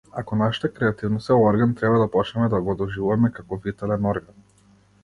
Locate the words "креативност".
0.77-1.29